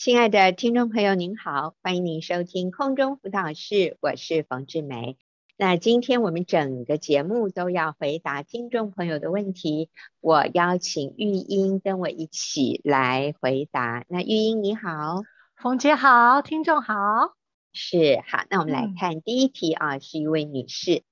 [0.00, 5.18] 亲爱的听众朋友，您好，欢迎您收听空中辅导室，我是冯志梅。
[5.58, 9.90] 那今天我们整个节目都要回答听众朋友的问题，
[10.20, 14.06] 我邀请玉英跟我一起来回答。
[14.08, 15.22] 那玉英你好，
[15.54, 17.34] 冯姐好，听众好，
[17.74, 18.46] 是好。
[18.48, 21.02] 那我们来看第一题啊，嗯、是一位女士，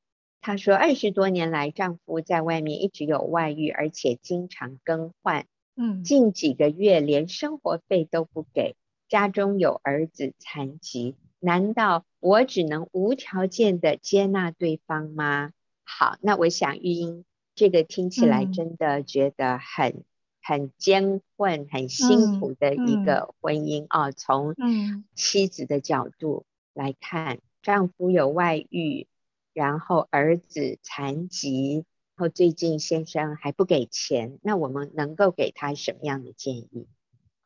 [0.40, 5.44] 她说二十多年来丈夫在外面一直有外遇，而且经常更换。
[5.80, 8.74] 嗯，近几个月连生活费都不给，
[9.08, 15.52] 家中有儿子残疾，难道我只能无条件的接纳对方吗？
[15.84, 17.24] 好，那我想玉英
[17.54, 20.04] 这个听起来真的觉得很、嗯、
[20.42, 24.10] 很艰困、很辛苦的一个婚姻啊。
[24.10, 29.06] 从、嗯、妻子的角度来看，嗯、丈夫有外遇，
[29.54, 31.84] 然后儿子残疾。
[32.18, 36.88] 然后最近先生还不给钱，那我们能够给他什么样的建议？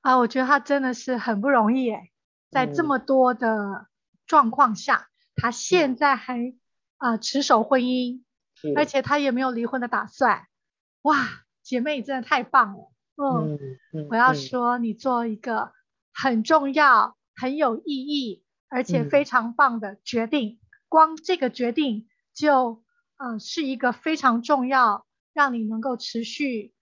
[0.00, 2.10] 啊，我觉得他真的是很不容易诶，
[2.50, 3.88] 在这么多的
[4.26, 6.54] 状况下，嗯、他现在还
[6.96, 8.22] 啊、呃、持守婚姻，
[8.74, 10.46] 而且他也没有离婚的打算。
[11.02, 12.90] 哇，姐妹真的太棒了！
[13.16, 15.72] 嗯，嗯嗯我要说你做一个
[16.14, 22.82] 很重要、很有意义，而且非常棒的决定，嗯、光这个决定就。
[23.22, 26.74] 嗯，是一个非常重要，让你能够持续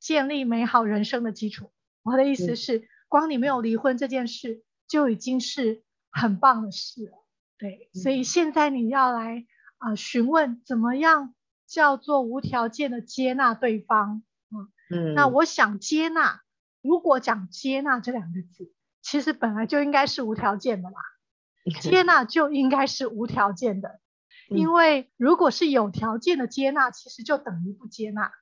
[0.00, 1.70] 建立美好人生的基础。
[2.02, 7.24] 我的意思是，嗯、光你没有离婚这件事，就已经是很棒的事了。
[7.58, 9.46] 对，嗯、所以现在你要来
[9.78, 11.34] 啊、呃、询问怎么样
[11.66, 14.24] 叫做无条件的接纳对方。
[14.50, 16.42] 嗯嗯，那我想接纳，
[16.82, 20.96] 如果讲接纳这两个字，其实本来就应该是无条件的啦。
[21.80, 24.00] 接纳就应该是无条件的。
[24.48, 28.32] 因为如果是有条件的接纳，其实就等于不接纳。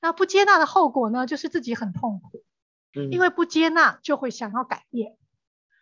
[0.00, 2.44] 那不接纳的后果呢，就是自己很痛苦。
[3.10, 5.16] 因为不接纳就会想要改变，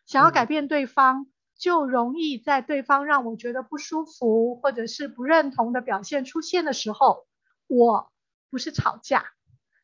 [0.07, 7.27] 想要改变对方，就容易在对方让我觉得不舒服或者是不认同的表现出现的时候，
[7.69, 8.13] 我
[8.51, 9.25] 不是吵架，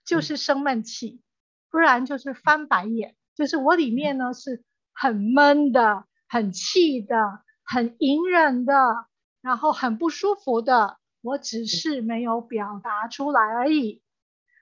[0.04, 1.22] 就是生闷气，
[1.70, 7.16] 不然就是翻白眼，就是我里面呢是很闷的、很气的、
[7.64, 8.74] 很隐忍的。
[9.42, 14.00] 然后很不舒服的，我只是没有表达出来而已，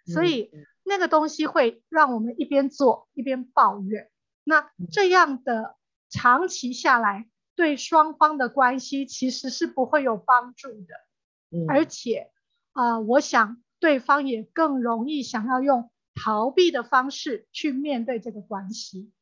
[0.07, 0.51] 所以
[0.83, 4.11] 那个东西会让我们一边做一边抱怨。
[4.43, 5.77] 那这样的
[6.09, 11.67] 长期下来，对双方的关系其实是不会有帮助的。
[11.69, 12.31] 而且
[12.73, 19.13] 啊、呃，我想对方也更容易想要用逃避的方式去面对这个关系。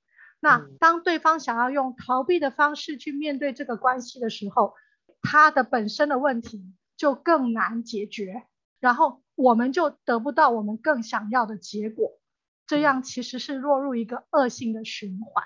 [0.41, 4.75] 那当对方想要用逃避的方式去面对这个关系的时候，
[5.21, 8.47] 他的本身的问题就更难解决，
[8.81, 12.19] 然后我们就得不到我们更想要的结果，
[12.67, 15.45] 这样其实是落入一个恶性的循环。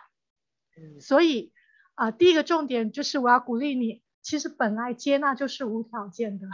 [0.77, 1.53] 嗯，所以
[1.95, 6.47] 啊，呃，第一个重点就是我要鼓励你，其实本来接纳就是无条件的，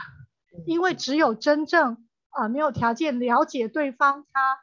[0.67, 4.61] 因为只有真正啊，呃，没有条件了解对方，他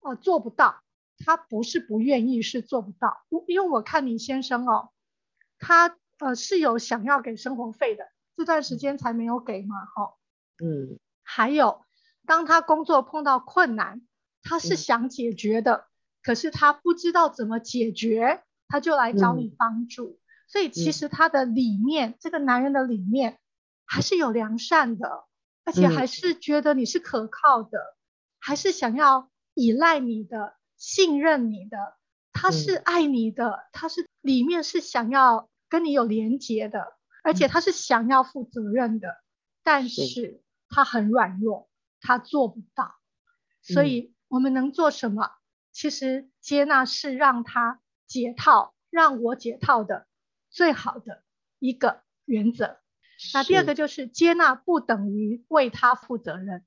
[0.00, 0.82] 呃做不到，
[1.18, 3.24] 他不是不愿意，是做不到。
[3.48, 4.90] 因为我看你先生哦，
[5.58, 5.96] 他。
[6.18, 10.14] 呃，是有想要给生活费的，这段时间才没有给嘛，哈，
[10.62, 11.84] 嗯，还有，
[12.24, 14.02] 当他工作碰到困难，
[14.42, 15.84] 他是想解决的，嗯、
[16.22, 23.40] 可是他不知道怎么解决，他就来找你帮助，嗯、所以其实他的里面，嗯、这个男人的里面
[23.84, 25.24] 还是有良善的，
[25.64, 27.96] 而且还是觉得你是可靠的，嗯、
[28.38, 31.96] 还是想要依赖你的、信任你的，
[32.32, 35.48] 他是爱你的，嗯、他是里面是想要。
[35.68, 39.22] 跟你有连结的，而且他是想要负责任的，嗯、
[39.62, 41.68] 但是他很软弱，
[42.00, 42.94] 他做不到。
[43.62, 45.24] 所以我们能做什么？
[45.24, 45.32] 嗯、
[45.72, 50.06] 其实接纳是让他解套，让我解套的
[50.50, 51.24] 最好的
[51.58, 52.78] 一个原则。
[53.32, 56.64] 那第二个就是接纳不等于为他负责任。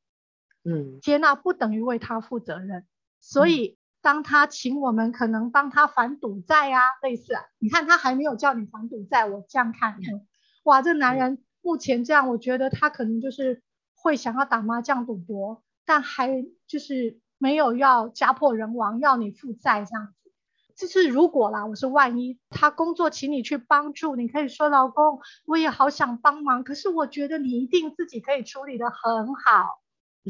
[0.63, 2.87] 嗯，接纳不等于为他负责任，
[3.19, 3.76] 所以。
[3.97, 10.25] 嗯当他请我们可能帮他还赌债啊，类似啊，你看他还没有叫你还赌债，我这样看，嗯、
[10.63, 13.63] 哇，这男人目前这样，我觉得他可能就是
[13.95, 20.31] 会想要打麻将赌博，但还就是没有要家破人亡，要你负债这样子。
[20.77, 29.81] 就是如果啦，我是万一他工作请你去帮助，你可以说老公，我也好想帮忙，可是我觉得你一定自己可以处理的很好。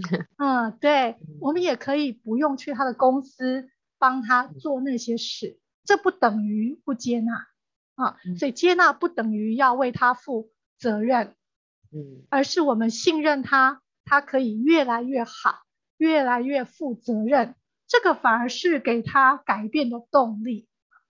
[0.37, 7.47] 嗯，对，我们也可以不用去他的公司帮他做那些事，这不等于不接纳。
[7.95, 8.17] 啊。
[8.37, 11.35] 所以接纳不等于要为他负责任，
[11.91, 15.63] 嗯，而是我们信任他，他可以越来越好，
[15.97, 17.55] 越来越负责任，
[17.87, 20.67] 这个反而是给他改变的动力。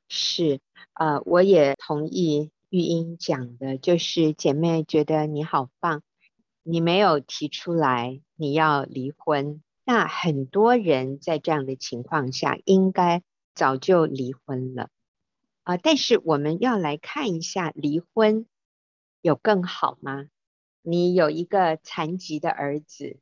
[0.08, 0.62] 是，
[0.94, 6.02] 呃，我也同意玉英讲的，就是姐妹觉得你好棒，
[6.64, 13.22] 你没有提出来你要离婚，那很多人在这样的情况下应该
[13.54, 14.90] 早就离婚了
[15.64, 18.46] 啊，但是我们要来看一下，离婚
[19.22, 20.28] 有更好吗？
[20.82, 23.18] 你有一个残疾的儿子，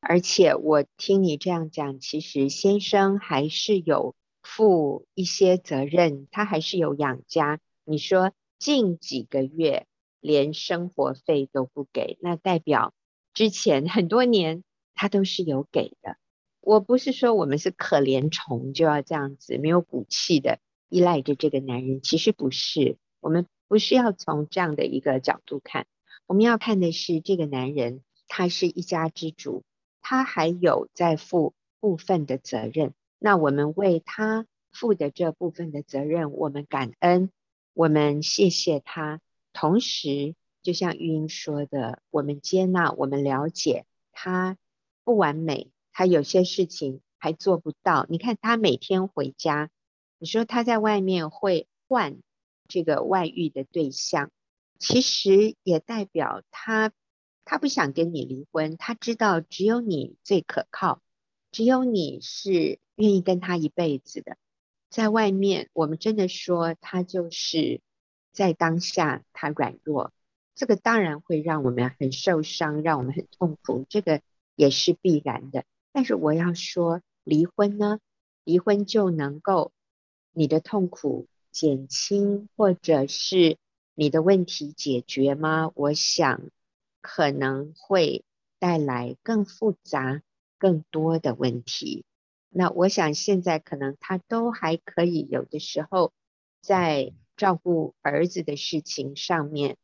[0.00, 4.14] 而且我听你这样讲，其实先生还是有。
[4.48, 7.58] 负一些责任，他还是有养家。
[7.82, 9.88] 你说近几个月
[10.20, 12.94] 连生活费都不给，那代表
[13.36, 16.16] 之前很多年他都是有给的。
[16.62, 22.96] 我不是说我们是可怜虫就要这样子没有骨气的依赖着这个男人，其实不是。
[23.20, 25.86] 我们不是要从这样的一个角度看，
[26.26, 29.64] 我们要看的是这个男人他是一家之主，
[30.00, 32.94] 他还有在负部分的责任。
[33.18, 37.30] 那我们为他负的这部分的责任，我们感恩，
[37.74, 39.20] 我们谢谢他。
[39.52, 40.34] 同时，
[40.66, 44.58] 就像玉英说的，我们接纳，我们了解他
[45.04, 48.06] 不完美，他有些事情还做不到。
[48.10, 49.70] 你看他每天回家，
[50.18, 52.18] 你说他在外面会换
[52.66, 54.32] 这个外遇的对象，
[54.80, 56.90] 其实也代表他
[57.44, 61.00] 他不想跟你离婚，他知道只有你最可靠，
[61.52, 62.80] 只有你是。
[62.98, 64.38] 愿意跟他一辈子的，
[64.88, 67.82] 在外面，我们真的说他就是
[68.32, 70.14] 在当下他软弱，
[70.56, 74.22] 这个当然会让我们很受伤，让我们很痛苦，这个
[74.56, 75.64] 也是必然的。
[75.92, 78.00] 但是我要说，离婚呢，
[78.42, 79.70] 离婚就能够
[80.32, 83.58] 你的痛苦减轻，或者是
[83.94, 85.70] 你的问题解决吗？
[85.74, 86.40] 我想
[87.02, 88.24] 可能会
[88.58, 90.22] 带来更复杂、
[90.58, 92.04] 更多的问题。
[92.48, 96.14] 那我想现在可能他都还可以，有的时候
[96.62, 99.76] 在照顾儿子的事情上面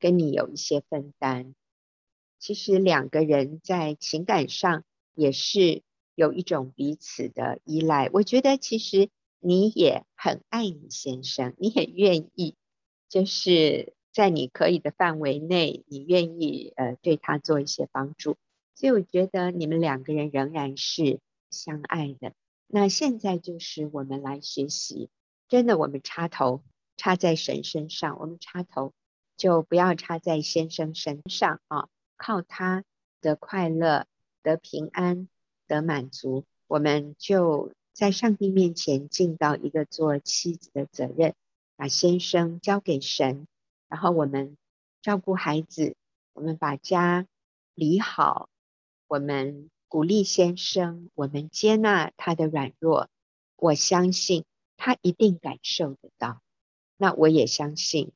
[0.00, 1.54] 跟你有一些分担。
[2.38, 4.82] 其实两个人在情感上
[5.14, 5.82] 也是
[6.14, 8.10] 有一种彼此的依赖。
[8.12, 12.56] 我觉得其实你也很爱你先生，你很愿意
[13.08, 18.36] 就是在你可以的范围内，你愿意呃对他做一些帮助。
[18.74, 21.20] 所以我觉得你们两个人仍然是。
[21.52, 22.32] 相爱的，
[22.68, 25.10] 那现在就是我们来学习，
[25.48, 26.62] 真的，我们插头
[26.96, 28.92] 插在神身上，我们插头
[29.40, 31.88] 就不要插在先生身上啊，
[32.18, 32.84] 靠他
[33.22, 34.04] 的快乐
[34.42, 35.26] 得平安
[35.66, 41.34] 得满足，我们就在上帝面前尽到一个做妻子的责任，
[41.76, 43.46] 把先生交给神，
[43.88, 44.58] 然后我们
[45.00, 45.96] 照顾孩子，
[46.34, 47.26] 我们把家
[47.74, 48.50] 理好，
[49.08, 49.70] 我们。
[49.92, 53.08] 鼓励先生，我们接纳他的软弱，
[53.56, 54.44] 我相信
[54.76, 56.40] 他一定感受得到。
[56.96, 58.12] 那我也相信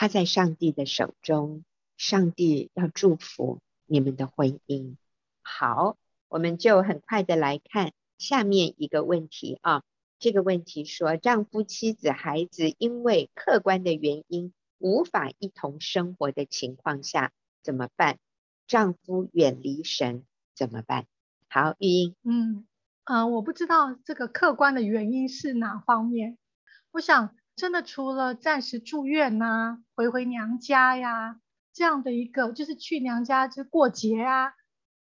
[0.00, 1.64] 他在上帝的手中，
[1.96, 4.94] 上帝要祝福你们的婚姻。
[5.42, 5.96] 好，
[6.28, 9.82] 我们就很快的来看下面一个问题啊。
[10.20, 17.32] 这个问题说，丈夫、妻子、孩子因为客观的原因无法一同生活的情况下
[17.64, 18.18] 怎么办？
[18.68, 20.22] 丈夫远离神。
[20.54, 21.06] 怎么办？
[21.48, 22.14] 好，玉英。
[22.22, 22.68] 嗯，
[23.02, 26.38] 呃，我不知道这个客观的原因是哪方面。
[26.92, 31.40] 我想，真的除了暂时住院呐、啊，回回娘家呀，
[31.74, 34.52] 这样的一个，就是去娘家就过节啊，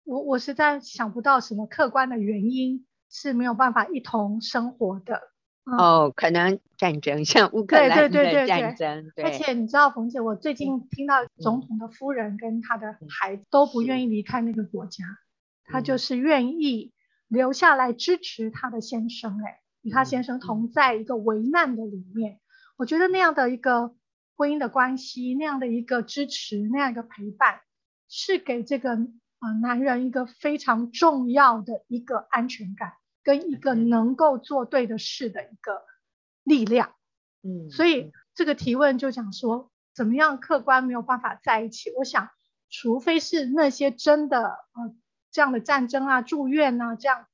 [0.03, 5.21] 我我实在想不到什么客观的原因是没有办法一同生活的。
[5.65, 8.23] 嗯、哦，可能战争，像乌克兰的战争。
[8.23, 9.11] 对对对对对。
[9.15, 15.05] 对，而且你知道，冯姐，我最近听到总统的夫人跟他的孩子都不愿意离开那个国家。
[15.65, 16.91] 他就是愿意
[17.27, 22.39] 留下来支持他的先生，哎，与他先生同在一个危难的里面。
[22.77, 23.95] 我觉得那样的一个
[24.35, 27.61] 婚姻的关系，那样的一个支持，那样一个陪伴，
[28.09, 35.83] 是给这个呃男人一个非常重要的一个安全感，跟一个能够做对的事的一个
[36.43, 36.93] 力量。
[37.43, 41.91] 嗯，所以这个提问就讲说，怎么样客观没有办法在一起？
[41.97, 42.29] 我想，
[42.69, 44.95] 除非是那些真的呃。
[45.33, 47.25] 这样的战争啊，住院啊，这样，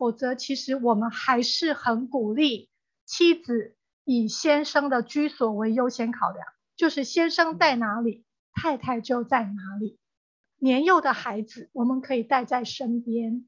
[0.00, 2.70] 否则其实我们还是很鼓励
[3.04, 9.98] 妻子以先生的居所为优先考量，就是先生在哪里，太太就在哪里。
[10.56, 13.46] 年幼的孩子我们可以带在身边，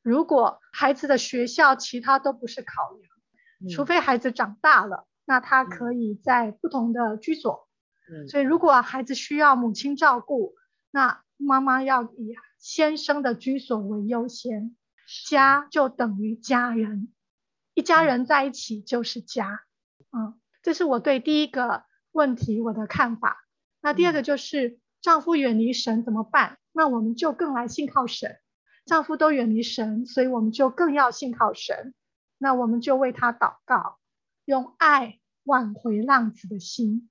[0.00, 7.68] 如果孩子的学校其他都不是考量，除非孩子长大了，那他可以在不同的居所。
[8.28, 10.54] 所以如果孩子需要母亲照顾，
[10.92, 12.36] 那妈妈要以。
[12.62, 14.76] 先生的居所为优先，
[15.26, 17.12] 家就等于家人，
[17.74, 19.60] 一家人在一起就是家。
[20.12, 23.44] 嗯，这是我对第一个问题我的看法。
[23.80, 26.58] 那第二个就是丈夫远离神怎么办？
[26.72, 28.38] 那我们就更来信靠神。
[28.86, 31.94] 丈夫都远离神，所以我们就更要信靠神。
[32.38, 33.98] 那我们就为他祷告，
[34.44, 37.10] 用爱挽回浪子的心，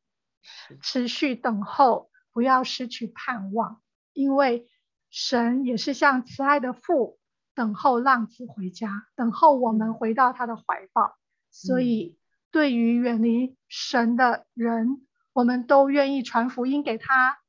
[0.82, 3.82] 持续等候，不要失去盼望，
[4.13, 4.68] 因为
[5.10, 7.18] 神也是像慈爱的父，
[7.59, 11.17] 等候浪子回家，等候我们回到他的怀抱。
[11.51, 12.17] 所以，
[12.51, 17.39] 对于远离神的人，我们都愿意传福音给他，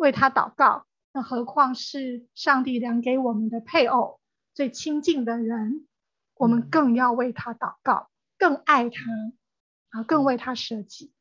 [0.00, 0.84] 为他祷告。
[1.12, 4.18] 那何况是上帝量给我们的配偶，
[4.52, 5.86] 最亲近的人，
[6.34, 9.00] 我们更要为他祷告，更爱他，
[9.90, 11.12] 啊，更为他舍己。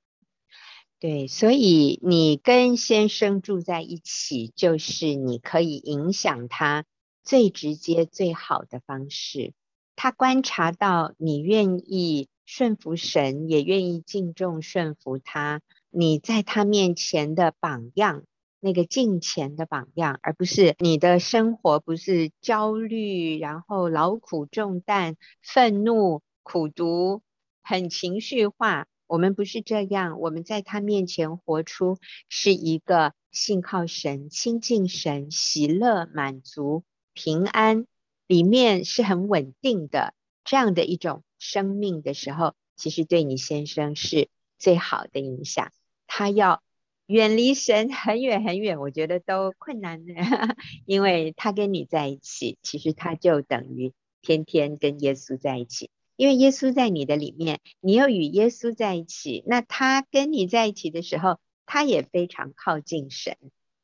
[0.99, 6.85] 对，所以你跟先生住在一起，就是你可以影响他
[7.23, 9.53] 最直接、最好的方式。
[9.95, 18.23] 他观察到你愿意顺服神，也愿意敬重顺服他，你在他面前的榜样。
[18.63, 27.23] 那个敬虔的榜样，而不是你的生活不是焦虑，然后劳苦重担、愤怒、苦毒，
[27.63, 28.85] 很情绪化。
[29.07, 31.97] 我们不是这样，我们在他面前活出
[32.29, 37.85] 是一个信靠神、亲近神、喜乐、满足、平安，
[38.27, 40.13] 里面是很稳定的
[40.43, 45.71] 这样的一种生命的时候，其实对你先生是最好的影响。
[46.07, 46.61] 他要。
[47.07, 50.13] 远离神很远很远，我觉得都困难的，
[50.85, 53.91] 因为他跟你在一起，其实他就等于
[54.21, 63.35] 天天跟耶稣在一起，因为耶稣在你的里面，你又与耶稣在一起，那他跟你在一起的时候，他也非常靠近神，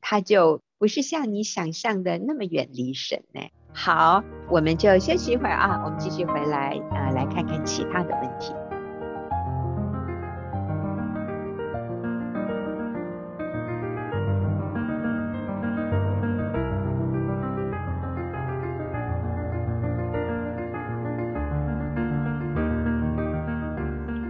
[0.09, 3.41] 他就不是像你想象的那么远离神呢。
[3.73, 8.53] 好，我们就休息一会儿啊，我们继续回来啊、来看看其他的问题。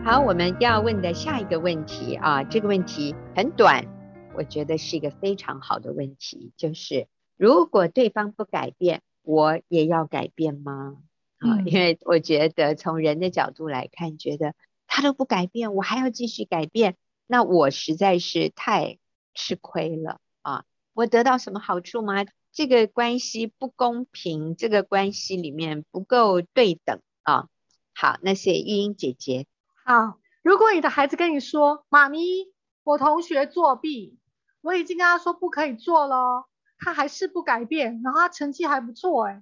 [0.04, 3.86] 好，我们要问的下一个问题啊，这个问题很短，
[4.38, 10.98] 我觉得是一个非常好的问题，就是如果对方不改变，我也要改变吗？
[11.40, 14.54] 啊，因为我觉得从人的角度来看，觉得
[14.86, 19.00] 他都不改变，我还要继续改变，那我实在是太
[19.34, 20.66] 吃亏了啊！
[20.94, 22.24] 我得到什么好处吗？
[22.52, 27.50] 这个关系不公平，这个关系里面不够对等啊！
[27.96, 29.48] 好，那谢玉英姐姐。
[29.84, 32.20] 好，如果你的孩子跟你说：“妈咪，
[32.84, 34.18] 我同学作弊，
[34.68, 36.46] 我已经跟他说不可以做了，
[36.78, 39.42] 他还是不改变，然后他成绩还不错，哎，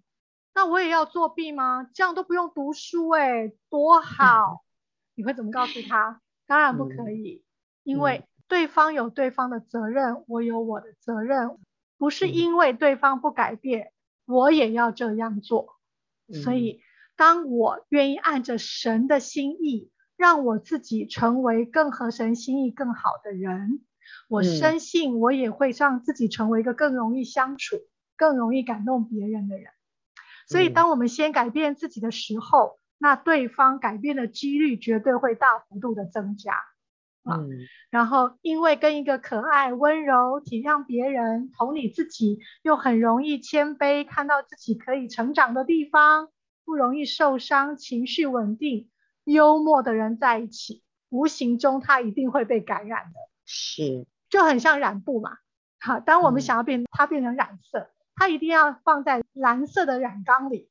[0.53, 1.89] 那我也要作弊吗？
[1.95, 4.63] 这样都不用读书，哎，多好！
[5.15, 6.21] 你会怎么告诉他？
[6.45, 7.43] 当然不可以，
[7.81, 11.57] 因为对方有对方的责任，我有我的责任，
[11.97, 13.91] 不是因为对方不改变，
[14.27, 15.79] 我也要这样做。
[16.43, 16.81] 所以，
[17.15, 19.91] 当我愿意按着神的心意。
[20.17, 23.81] 让我自己成为更合神心意、更好的人。
[24.29, 27.77] 我深信我也会让自己成为一个更容易相处、
[28.17, 29.67] 更容易感动别人的人。
[30.47, 36.53] 所以，当我们先改变自己的时候，那对方改变的几率绝对会大幅度的增加。
[37.27, 37.49] 嗯，
[37.89, 46.29] 然后因为跟一个可爱、温柔、体谅别人、同理自己，又很容易谦卑，看到自己可以成长的地方，
[46.63, 48.91] 不容易受伤，情绪稳定。
[49.23, 53.15] 幽默的人在一起，无形中他一定会被感染的。
[53.45, 55.37] 是，就很像染布嘛。
[55.79, 60.69] 好，当我们想要变、嗯、它变成染色，它一定要放在蓝色的染缸里，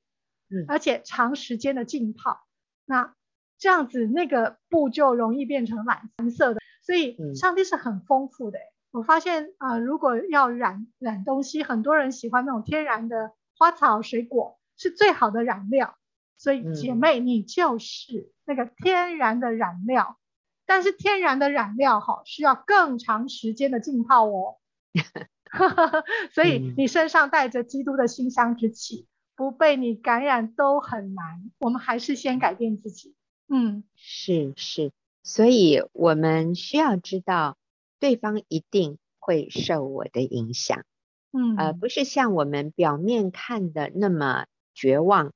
[0.50, 2.46] 嗯，而且长时间的浸泡，
[2.84, 3.14] 那
[3.58, 6.60] 这样子那个布就容易变成蓝蓝色的。
[6.82, 8.58] 所以上帝是很丰富的。
[8.58, 8.62] 嗯、
[8.92, 15.96] 我发现啊、呃，如果要染染东西，很多人喜欢那种天然的花草水果，是最好的染料。
[16.36, 20.18] 所以姐妹，你就是那个天然的染料，
[20.66, 24.56] 但是天然的染料哈，需要更长时间的浸泡哦。
[26.32, 29.06] 所以你身上带着基督的馨香之气，
[29.36, 31.50] 不被你感染都很难。
[31.58, 33.14] 我们还是先改变自己。
[33.48, 34.90] 嗯，是是，
[35.22, 37.56] 所以我们需要知道，
[38.00, 40.84] 对方一定会受我的影响。
[41.32, 45.32] 嗯，呃，不是像我们表面看的那么绝望。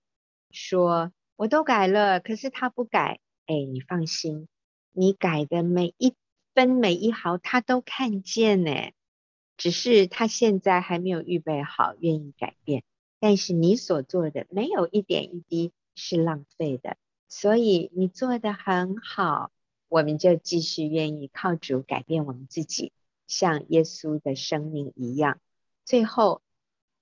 [0.50, 3.20] 说我都改了，可是他不改。
[3.46, 4.48] 哎，你放心，
[4.92, 6.14] 你改的每一
[6.54, 8.72] 分每一毫，他都看见呢。
[9.56, 12.84] 只是他现在还没有预备好，愿意改变。
[13.18, 16.96] 但是你所做的没有一点一滴是浪费的，
[17.28, 19.50] 所以你做得很好。
[19.88, 22.92] 我们就继续愿意靠主改变我们自己，
[23.26, 25.40] 像耶稣的生命一样。
[25.84, 26.42] 最后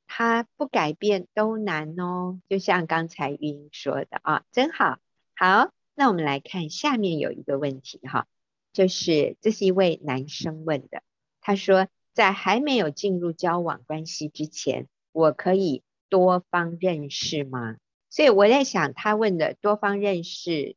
[0.07, 4.99] 他不改变都难哦，就像刚才玉英说的啊，真好。
[5.35, 8.29] 好，那我们来看下面有一个问题哈，
[8.73, 11.03] 就是这是一位男生问的，
[11.41, 17.79] 他说在还没有进入交往关系之前，我可以多方认识吗？
[18.11, 20.77] 所以我在想，他问的多方认识。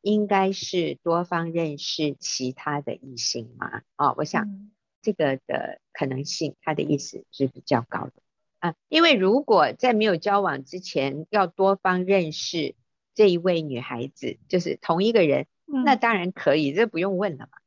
[0.00, 3.82] 应该是多方认识其他的异性吗？
[3.96, 4.70] 哦，我想
[5.02, 8.12] 这个的可能性，他的意思是比较高的
[8.60, 8.74] 啊。
[8.88, 12.76] 因为如果在没有交往之前要多方认识
[13.18, 17.58] 这一位女孩子，就是同一个人，那当然可以，这不用问了嘛。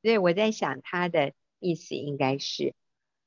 [0.00, 2.72] 所以我在想，他的意思应该是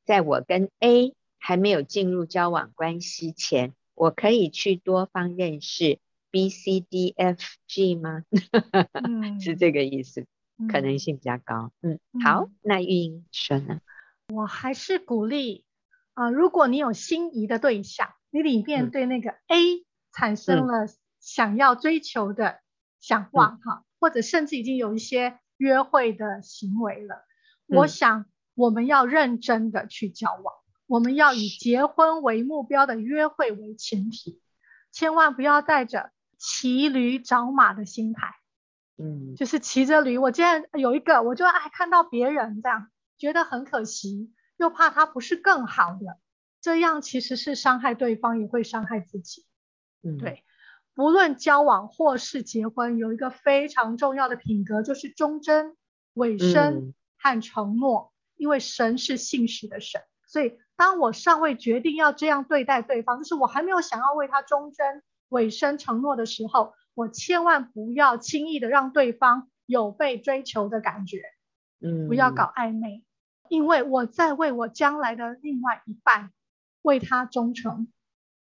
[0.06, 6.00] 在我跟 A 还没有进入交往关系前，我可以去多方认识。
[6.32, 8.24] B C D F G 吗？
[9.04, 10.26] 嗯、是这个意思，
[10.72, 11.74] 可能性比较高。
[11.82, 13.82] 嗯，嗯好，那玉英说呢？
[14.34, 15.66] 我还是鼓励
[16.14, 20.88] 啊、呃，如果你有心仪的对象，你里面对那个 A 产生了
[21.26, 22.62] 想要追求的
[23.00, 27.16] 想望哈、嗯，或者甚至已经有一些约会的行为了，
[27.68, 30.54] 嗯、我想我们要认真的去交往，
[30.86, 34.42] 我们要以结婚为目标的约会为前提，
[34.92, 36.12] 千万不要带着。
[36.38, 38.36] 骑驴找马的心态，
[38.98, 40.18] 嗯，就是骑着驴。
[40.18, 46.20] 我既然有一个，我就爱看到别人这样，觉得很可惜，又怕他不是更好的，
[46.60, 49.46] 这样其实是伤害对方，也会伤害自己。
[50.04, 50.44] 嗯，对，
[50.96, 55.76] 不论交往或是结婚，有一个非常重要的品格，就是忠贞、
[56.14, 58.12] 委身和承诺。
[58.12, 65.04] 嗯，因为神是信实的神，所以当我尚未决定要这样对待对方，就是我还没有想要为他忠贞。
[65.30, 71.24] 委身承诺的时候，我千万不要轻易的让对方有被追求的感觉，
[71.82, 73.04] 嗯，不要搞暧昧，
[73.50, 76.32] 因为我在为我将来的另外一半
[76.84, 77.92] 为他忠诚，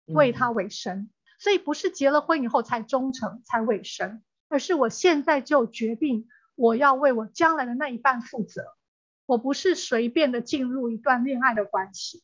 [0.04, 8.62] 为他委身，嗯，所以不是结了婚以后才忠诚才委身，而是我现在就决定我要为我将来的那一半负责，
[9.26, 12.22] 我不是随便的进入一段恋爱的关系，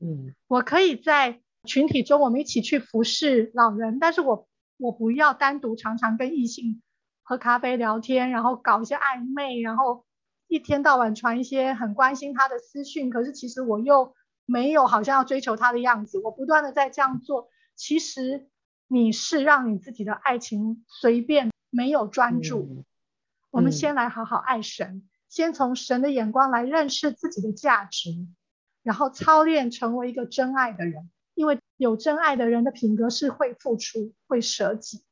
[0.00, 1.40] 嗯，我可以在。
[1.64, 6.80] 群体中，我们一起去服侍老人，但是我我不要单独常常跟异性
[7.24, 10.06] 喝咖啡聊天，然后搞一些暧昧，然后
[10.46, 14.14] 一天到晚传一些很关心他的私讯，可是其实我又
[14.46, 18.48] 没有好像要追求他的样子，我不断的在这样做，其实
[18.88, 22.68] 你是让你自己的爱情随便，没有专注。
[22.68, 22.84] 嗯。
[23.50, 28.10] 我们先来好好爱神，先从神的眼光来认识自己的价值，
[28.82, 31.08] 然后操练成为一个真爱的人。
[31.34, 35.04] 因为有真爱的人的品格是会付出、会舍己，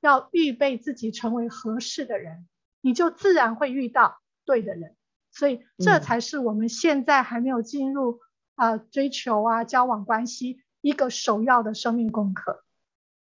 [0.00, 2.48] 要预备自己成为合适的人，
[2.80, 4.96] 你就自然会遇到对的人。
[5.30, 8.20] 所以这才是我们现在还没有进入
[8.54, 12.62] 啊、呃、追求啊交往关系一个首要的生命功课。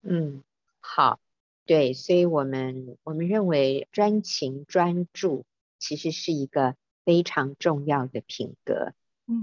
[0.04, 0.44] 嗯，
[0.80, 1.20] 好，
[1.66, 5.46] 对，所以我们我们认为专情专注
[5.80, 8.94] 其实是一个非常重要的品格。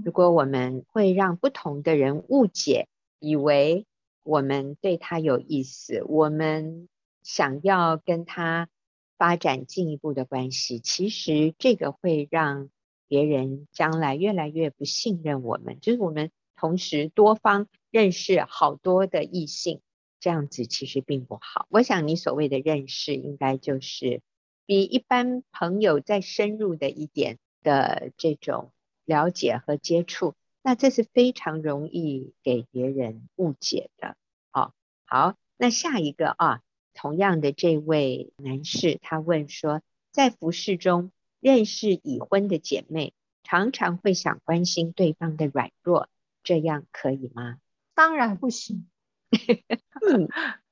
[0.05, 2.87] 如果我们会让不同的人误解，
[3.19, 3.85] 以为
[4.23, 6.87] 我们对他有意思，我们
[7.23, 8.69] 想要跟他
[9.17, 12.69] 发展进一步的关系，其实这个会让
[13.09, 15.79] 别人将来越来越不信任我们。
[15.81, 17.67] 就是我们同时多方
[17.97, 19.81] 认识好多的异性，
[20.19, 21.65] 这样子其实并不好。
[21.71, 24.21] 我想你所谓的认识，应该就是
[24.67, 28.71] 比一般朋友再深入的一点的这种。
[29.09, 34.17] 了解和接触，那这是非常容易给别人误解的。
[34.51, 34.73] 哦，
[35.05, 36.61] 好，那下一个啊，
[36.93, 39.81] 同样的这位男士，他问说，
[40.11, 46.09] 在服饰中认识已婚的姐妹，常常会想关心对方的软弱，
[46.43, 47.59] 这样可以吗？
[47.97, 48.87] 当然不行。
[50.07, 50.29] 嗯，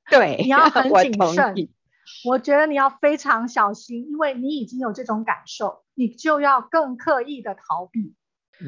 [0.08, 1.54] 对， 你要很 谨慎。
[2.24, 8.14] 我，我觉得你要非常小心，因为你已经有这种感受，你就要更刻意的逃避。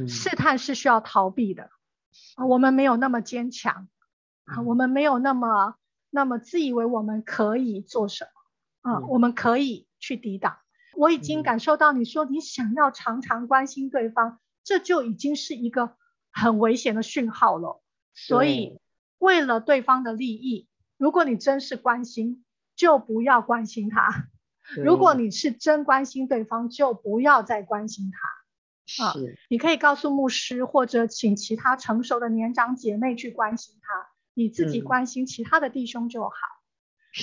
[0.08, 1.70] 试探是需要逃避的，
[2.34, 3.88] 啊，我们没有那么坚强，
[4.44, 5.76] 啊，我们没有那么
[6.10, 8.26] 那么自以为我们可以做什
[8.82, 10.58] 么，啊，我们可以去抵挡。
[10.96, 15.96] 我已经感受到你说你想要常常关心对方，这就已经是一个
[16.32, 17.80] 很危险的讯号了。
[18.26, 18.80] 所以
[19.18, 24.28] 为了对方的利益，如果你真是关心，就不要关心他；
[24.82, 29.04] 如果你是真关心对方，就不要再关心他。
[29.04, 29.14] 啊，
[29.48, 36.36] 你可以告诉牧师，或者请其他成熟的年长姐妹去关心他，你自己关心其他的弟兄就好。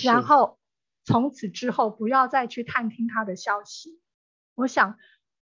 [0.04, 0.60] 然后
[1.04, 4.00] 从此之后不要再去探听他的消息。
[4.54, 4.98] 我想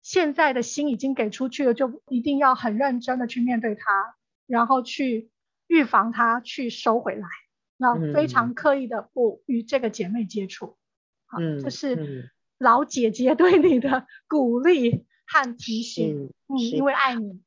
[0.02, 5.32] 现在的心已经给出去了，就一定要很认真的去面对他，然后去
[5.68, 7.28] 预防他去收回来，
[7.78, 10.78] 那非常刻意的不与这个姐妹接触。
[11.26, 16.32] 好，这是老姐姐对你的鼓励和提醒。
[16.48, 17.42] 嗯，因为爱你。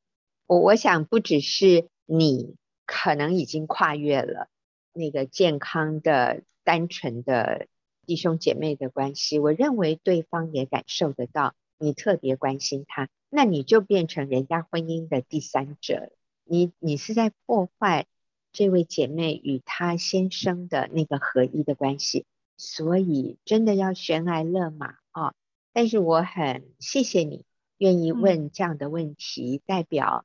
[0.46, 4.48] 我我想不只是你可能已经跨越了
[4.92, 7.66] 那个健康的、单纯的
[8.07, 16.12] 弟兄姐妹的关系，我认为对方也感受得到你特别关心他，那你就变成人家婚姻的第三者，
[16.46, 18.06] 你你是在破坏
[18.52, 22.24] 这位姐妹与她先生的那个合一的关系。
[22.59, 25.35] 所以真的要悬崖勒马啊！
[25.74, 27.44] 但是我很谢谢你
[27.76, 30.24] 愿意问这样的问题，嗯、代表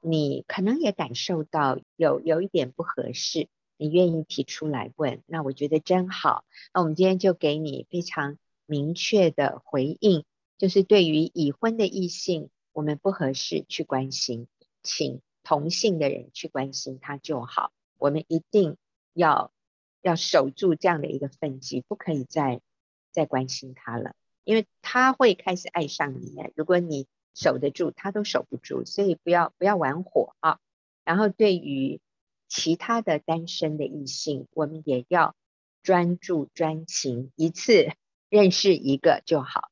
[0.00, 6.44] 你可能也感受到有有一点不合适，你愿意提出来问，那我觉得真好。
[6.74, 10.24] 那我们今天就给你非常明确的回应，
[10.58, 14.48] 就是对于已婚的异性，我们不合适去关心，
[14.82, 17.72] 请同性的人去关心他就好。
[17.96, 18.76] 我们一定
[19.14, 19.50] 要。
[20.00, 22.60] 要守住这样的一个分际，不可以再
[23.10, 26.36] 再关心他了，因为他会开始爱上你。
[26.54, 30.60] 如果你守得住，他都守不住，所以不要不要玩火啊。
[31.04, 32.00] 然后对于
[32.46, 35.34] 其他的单身的异性，我们也要
[35.82, 37.92] 专注专情，一次
[38.28, 39.68] 认识一个就好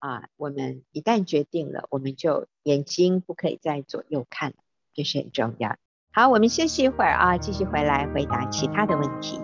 [0.00, 0.28] 啊。
[0.36, 4.56] 我们一旦决定了，我们就眼睛不可以再左右看了，
[4.98, 5.76] 这是很重要。
[6.10, 9.38] 好，我们休息一会儿啊，继续回来回答其他的问题。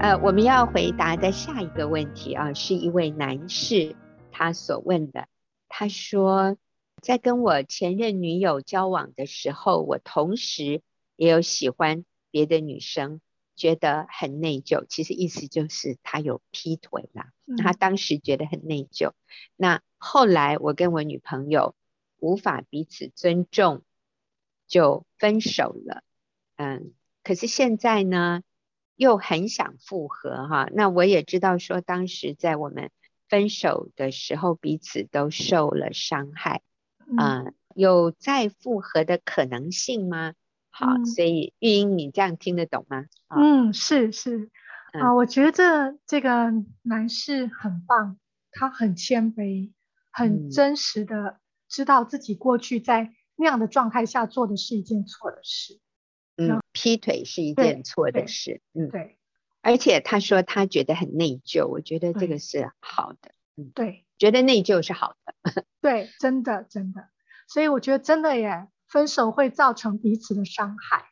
[0.00, 3.94] 呃，我们要回答的下一个问题啊，是一位男士
[4.32, 5.28] 他所问的。
[5.68, 6.56] 他说，
[7.04, 10.80] 在跟我前任女友交往的时候，我同时
[11.16, 13.20] 也有喜欢别的女生，
[13.54, 14.86] 觉得很内疚。
[14.88, 19.12] 其实意思就是他有劈腿啦，他当时觉得很内疚。
[19.54, 21.74] 那后来我跟我女朋友
[22.18, 23.82] 无法彼此尊重，
[24.66, 26.02] 就分手了。
[26.56, 28.42] 嗯，可是现在呢？
[28.96, 32.92] 又很想复合哈，那我也知道说，当时在我们
[33.28, 36.62] 分手的时候，彼此都受了伤害，
[37.16, 40.34] 啊、有再复合的可能性吗？
[40.70, 43.06] 好，嗯、所以玉英，你这样听得懂吗？
[43.28, 44.50] 嗯，是是
[44.92, 48.18] 啊、呃，我觉得这这个男士很棒，
[48.50, 49.72] 他很谦卑，
[50.10, 55.80] 很真实的知道自己过去在那样的状态下做的是一件错的事。
[56.36, 58.60] 嗯，劈腿是一件错的事。
[58.72, 59.18] 嗯，对。
[59.62, 63.32] 而且他说他觉得很内疚，我觉得这个是好的。
[63.56, 65.64] 嗯，对，觉得内疚是好的。
[65.80, 67.08] 对，真的真的。
[67.48, 71.06] 所以我觉得真的耶，分手会造成彼此的伤害。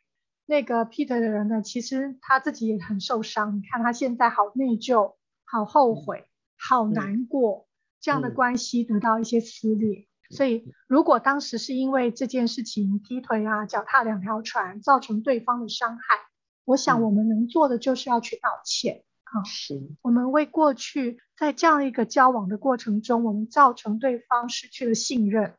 [0.45, 3.55] 那个劈腿的人呢，其实他自己也很受伤。
[3.55, 7.67] 你看他现在好内疚，好后悔，好难过，
[8.01, 10.07] 这样的关系得到一些撕裂。
[10.29, 16.19] 所以，如果当时是因为这件事情劈腿啊，脚踏两条船，造成对方的伤害，
[16.65, 19.03] 我想我们能做的就是要去道歉
[19.33, 19.43] 啊。
[19.43, 25.55] 是，我们为过去在这样一个交往的过程中，我们造成对方失去了信任，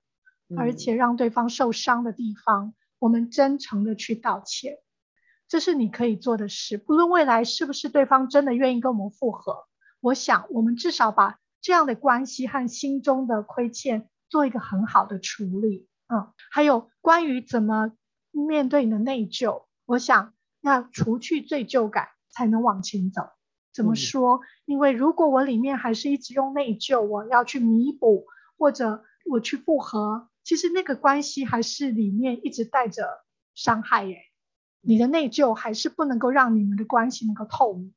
[0.56, 4.78] 而且让对方受伤的地方，我们真诚的去道歉，
[5.48, 6.78] 这是你可以做的事。
[6.78, 9.66] 不论未来是不是对方真的愿意跟我们复合，
[10.00, 14.08] 我想我们至少把这样的关系和心中的亏欠。
[14.30, 17.92] 做一个很好的处理，嗯，还有关于怎么
[18.32, 23.28] 面对你的内疚，我想要除去罪疚感才能往前走。
[23.74, 24.40] 怎么说？
[24.64, 33.08] 因为如果我里面还是一直用内疚，我要去弥补或者我去复合，其实那个关系还是里面一直带着
[33.54, 34.18] 伤害耶。
[34.80, 37.92] 你的内疚还是不能够让你们的关系能够透明。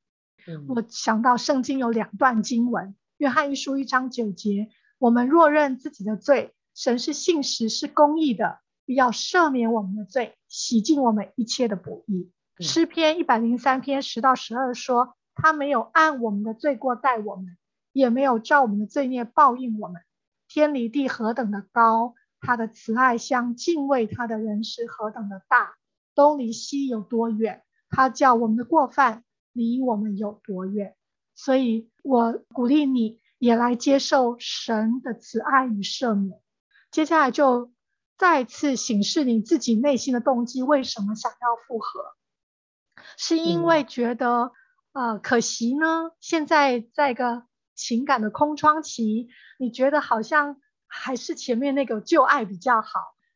[0.48, 4.70] 嗯，我想到圣经有两段经文，约翰一书一章九节。
[4.98, 12.32] 我们若认自己的罪，神是信实是公义的，必要赦免我们的罪，洗净我们一切的不义。
[12.58, 17.58] 嗯、诗篇一百零三篇十到十二说，他没有按我们的罪过待我们，
[17.94, 20.02] 也没有照我们的罪孽报应我们。
[20.48, 25.76] 天离地何等的高，他的慈爱向敬畏他的人是何等的大。
[26.16, 29.24] 东离西有多远，他叫我们的过犯
[29.54, 30.96] 离我们有多远。
[31.36, 33.20] 所以我鼓励你。
[33.40, 36.42] 也来接受神的慈爱与赦免。
[36.90, 37.72] 接下来就
[38.18, 42.16] 再次审视你自己内心的动机，为什么想要复合？
[43.16, 44.54] 是因为觉得，
[44.98, 47.44] 呃，可惜呢，现在在一个
[47.76, 49.28] 情感的空窗期，
[49.60, 52.90] 你觉得好像还是前面那个旧爱比较好，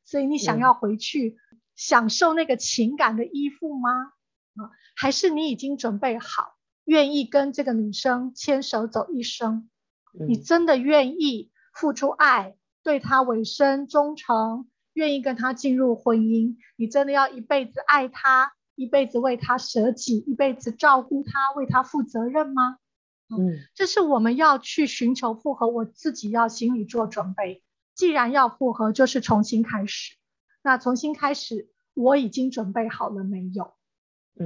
[0.03, 1.37] 所以你想要回去
[1.75, 3.91] 享受那个情感的依附吗？
[3.91, 9.69] 啊、嗯，还是你已经准备好，愿意跟这个女生牵手走一生？
[10.27, 16.55] 你真的愿意付出爱，对她委身忠诚，愿意跟她进入婚姻？
[16.75, 22.79] 你真的要一辈子爱她，一辈子为他舍己，一辈子照顾他，为他负责任吗？
[23.29, 27.63] 嗯，这是我们要去寻求复合，我自己要心里做准备。
[27.93, 30.15] 既然要复合，就是重新开始。
[30.63, 33.75] 那重新开始，我已经准备好了没有？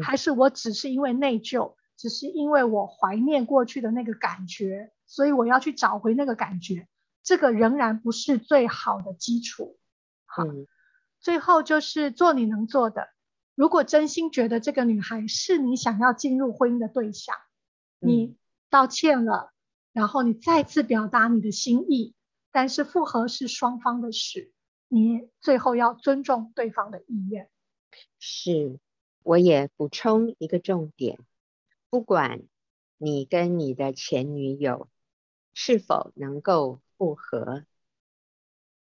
[0.03, 4.91] 还是我只是因为内疚，只是因为我怀念过去的那个感觉？
[5.05, 6.89] 所以我要去找回那个感觉，
[7.23, 9.77] 这个仍然不是最好的基础。
[10.25, 10.67] 好，嗯、
[11.21, 13.14] 最后就是做你能做的。
[13.55, 17.35] 如果真心觉得这个女孩是你想要进入婚姻的对象，
[18.01, 18.37] 嗯、你
[18.69, 19.51] 道歉了，
[19.93, 22.13] 然后你再次表达你的心意，
[22.51, 24.51] 但是复合是双方的事，
[24.87, 27.49] 你最后要尊重对方的意愿。
[28.19, 28.79] 是，
[29.23, 31.17] 我也补充一个重点，
[31.89, 32.43] 不管
[32.97, 34.87] 你跟你的前女友。
[35.57, 37.63] 是否能够复合？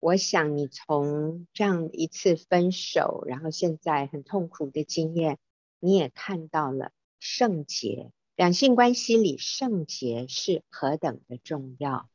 [0.00, 5.38] 我想你从这样一次分手，然后现在很痛苦的经验，
[5.78, 8.10] 你也看到了圣洁。
[8.34, 12.08] 两性关系里，圣洁是何等的重要。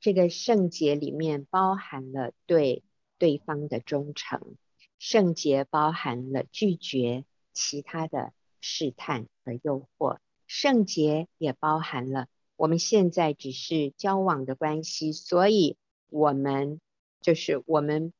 [0.00, 2.82] 这个圣洁里面包含了对
[3.18, 4.56] 对方的忠诚，
[4.98, 12.28] 圣洁包含了拒绝其他的试探和诱惑，圣洁也包含了。
[12.56, 15.76] 我们现在只是交往的关系，所以
[16.08, 16.80] 我们
[17.26, 18.12] 就是我们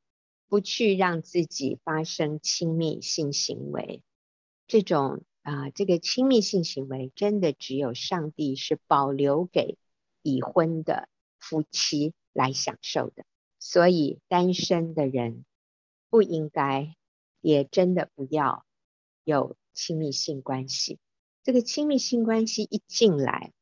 [0.48, 4.02] 不去让自己发生亲密性行为。
[4.66, 9.78] 这种啊、这个亲密性行为真的只有上帝是保留给
[10.22, 13.24] 已婚的夫妻来享受的，
[13.60, 15.44] 所以单身的人
[16.10, 16.96] 不应该，
[17.40, 18.66] 也真的不要
[19.22, 20.98] 有亲密性关系。
[21.44, 23.52] 这个亲密性关系一进来，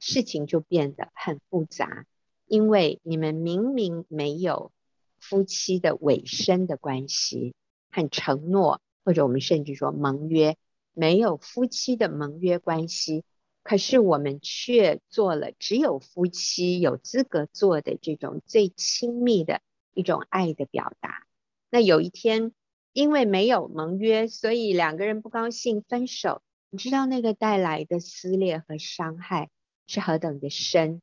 [0.00, 2.04] 事情就变得很复杂，
[2.46, 4.72] 因为你们明明没有
[5.20, 7.54] 夫妻的委身的关系
[7.90, 10.56] 和承诺，或者我们甚至说盟约，
[10.92, 13.24] 没有夫妻的盟约关系，
[13.62, 19.60] 可是我们却做了只有夫妻有资格做的这种最亲密的
[19.94, 21.26] 一种爱的表达。
[21.70, 22.52] 那有一天，
[22.92, 29.50] 因为没有盟约，所以两个人不高兴分手，你知道那个带来的撕裂和伤害。
[29.90, 31.00] 是何等的深，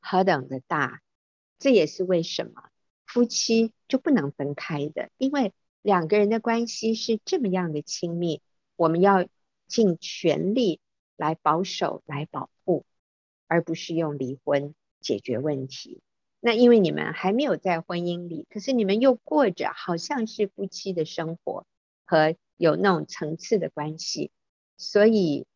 [0.00, 1.02] 何等的大，
[1.58, 2.70] 这也是为什么
[3.14, 8.42] 夫妻就不能分开的，因为两个人的关系是这么样的亲密，
[8.74, 9.24] 我们要
[9.68, 10.80] 尽全力
[11.16, 12.84] 来保守、来保护，
[13.46, 16.00] 而不是用离婚解决问题。
[16.40, 21.68] 那因为你们还没有在婚姻里，可是你们又过着好像是夫妻的生活
[22.04, 24.32] 和有那种层次的关系，
[24.76, 25.46] 所以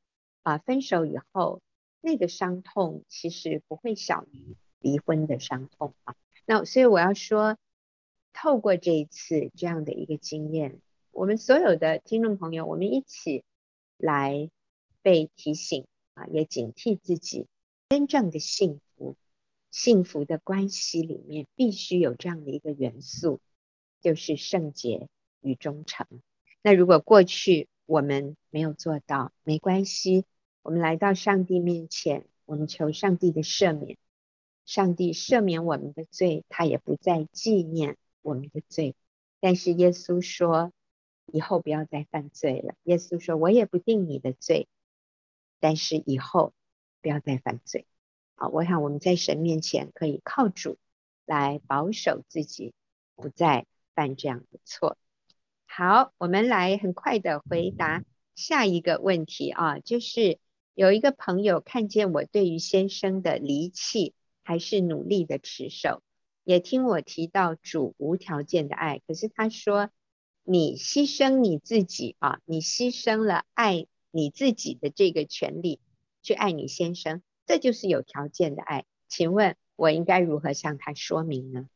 [0.45, 1.61] 啊，分手以后。
[2.01, 6.15] 那个伤痛其实不会小于离婚的伤痛啊。
[6.51, 7.59] 那所以我要说，
[8.33, 10.81] 透过这一次这样的一个经验，
[11.11, 13.45] 我们所有的听众朋友，我们一起
[13.99, 14.49] 来
[15.03, 17.47] 被提醒啊，也警惕自己，
[17.91, 19.15] 真正的幸福、
[19.71, 23.41] 幸福的关系里面必须有这样的一个元素，
[24.01, 25.11] 就是圣洁
[25.43, 26.07] 与忠诚。
[26.63, 30.25] 那如果过去我们没有做到，没关系。
[30.63, 33.99] 我们来到上帝面前，我们求上帝的赦免。
[34.69, 38.95] 上帝赦免我们的罪，他也不再纪念我们的罪。
[39.41, 40.73] 但是耶稣说，
[41.25, 42.75] 以后不要再犯罪了。
[42.83, 44.69] 耶稣说，我也不定你的罪，
[45.59, 46.53] 但是以后
[47.01, 47.87] 不要再犯罪。
[48.35, 50.77] 啊，我想我们在神面前可以靠主
[51.25, 52.75] 来保守自己，
[53.17, 54.99] 不再犯这样的错。
[55.65, 58.05] 好，我们来很快的回答
[58.35, 60.39] 下一个问题啊，就是。
[60.75, 64.15] 有一个朋友看见我对于先生的离弃，
[64.49, 66.01] 还是努力的持守，
[66.43, 69.03] 也听我提到主无条件的爱。
[69.07, 69.91] 可是他说，
[70.43, 75.81] 你牺牲你自己啊，你牺牲了爱你自己的这个权利，
[76.23, 78.87] 去爱你先生，这就是有条件的爱。
[79.07, 81.69] 请问我应该如何向他说明呢？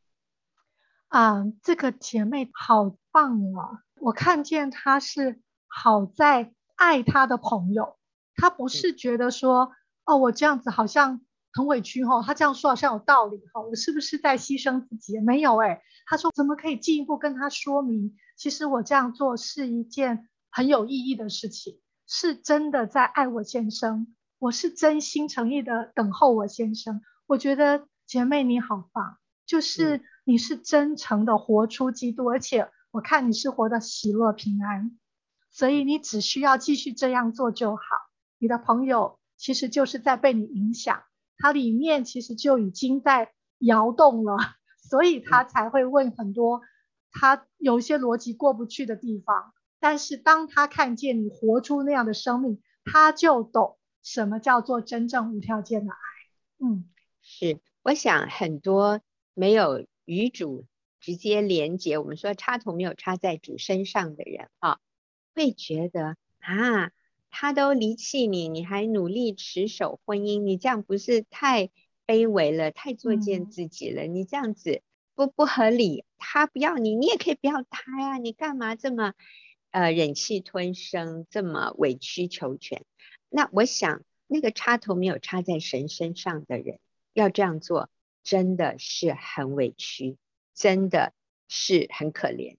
[1.09, 3.83] 啊，这个姐妹好棒啊！
[4.01, 7.99] 我看见她是好在爱她的朋友。
[8.33, 9.73] 她不是觉得说，
[10.05, 11.21] 哦，我这样子好像
[11.53, 15.19] 很委屈哈，他这样说好像有道理哈，我是不是在牺牲自己？
[15.19, 27.01] 没有诶，他说怎么可以进一步跟他说明，其实我这样做是一件很有意义的事情，是真的在爱我先生，我是真心诚意的等候我先生。
[27.27, 34.97] 我觉得姐妹你好棒，就是你是真诚的活出基督，而且我看你是活得喜乐平安，
[35.51, 37.83] 所以你只需要继续这样做就好。
[38.39, 41.03] 你的朋友其实就是在被你影响，
[41.43, 44.37] 他里面其实就已经在摇动了，
[44.89, 46.61] 所以他才会问很多
[47.11, 49.53] 他有一些逻辑过不去的地方。
[49.81, 55.97] 但是当他看见你活出那样的生命，他就懂什么叫做真正无条件的爱。
[56.65, 56.89] 嗯。
[57.21, 59.01] 是，我想很多
[59.33, 60.65] 没有与主
[61.01, 64.79] 直接连接，我们说插头没有插在主身上的人啊，
[65.35, 66.91] 会觉得啊，
[67.35, 71.71] 他都离弃你，你还努力持守婚姻，你这样不是太
[72.05, 74.03] 卑微了，太作践自己了？
[74.03, 74.83] 嗯、你这样子
[75.15, 79.15] 不不合理，他不要你，你也可以不要他呀，你干嘛这么
[79.71, 82.85] 呃忍气吞声，这么委曲求全？
[83.29, 86.79] 那我想那个插头没有插在神身上的人。
[87.13, 87.89] 要这样做
[88.23, 90.17] 真的是很委屈，
[90.53, 91.13] 真的
[91.47, 92.57] 是很可怜。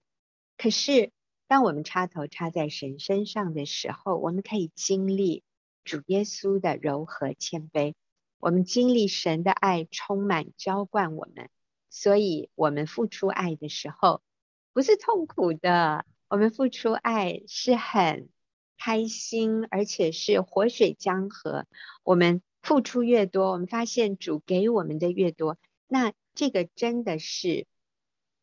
[0.57, 1.11] 可是
[1.47, 5.43] 当我们插头插在神身上的时候，我们可以经历
[5.83, 7.93] 主耶稣的柔和谦卑，
[8.39, 11.49] 我们经历神的爱充满浇灌我们，
[11.89, 14.21] 所以我们付出爱的时候
[14.73, 18.29] 不是痛苦的，我们付出爱是很
[18.77, 21.65] 开心，而且是活水江河。
[22.03, 22.41] 我们。
[22.65, 25.59] 付出越多，我们发现主给我们的越多。
[25.87, 27.67] 那这个真的是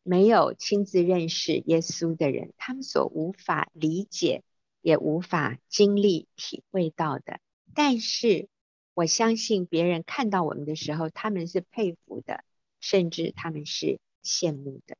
[0.03, 4.43] 没有亲自认识耶稣的人，他们所无法理解，
[4.81, 7.39] 也无法经历体会到的。
[7.73, 8.47] 但是
[8.93, 12.43] 我相信别人看到我们的时候，他们是佩服的，
[12.79, 14.97] 甚至他们是羡慕的。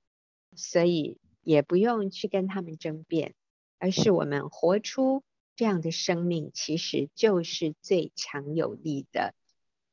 [0.56, 3.36] 所以也不用去跟他们争辩，
[3.80, 5.24] 而是我们活出。
[5.56, 9.36] 这样的生命其实就是最强有力的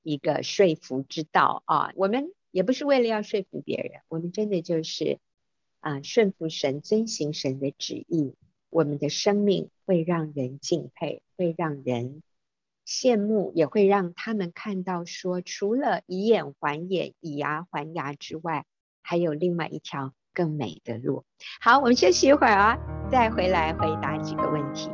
[0.03, 1.93] 一个说服之道啊！
[1.97, 5.19] 我们也不是为了要说服别人，我们真的就是
[5.81, 8.35] 啊顺服神、遵行神的旨意。
[8.71, 12.23] 我们的生命会让人敬佩，会让人
[12.87, 18.65] 羡慕，也会让他们看到说，除了以眼还眼、以牙还牙之外，
[19.03, 21.25] 还有另外一条更美的路。
[21.61, 22.79] 好，我们休息一会儿啊，
[23.11, 24.89] 再回来回答几个问题。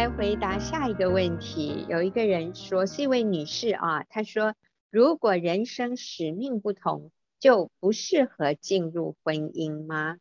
[0.00, 1.84] 来回答下一个问题。
[1.86, 4.54] 有一个人说，是一位女士啊，她说，
[4.88, 10.16] 如果人生使命不同，就不适合进入婚姻吗？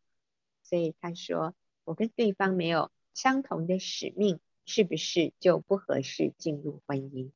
[0.63, 1.53] 所以她说，
[1.85, 7.31] 我跟对方没有相同的使命，是不是就不合适进入婚姻？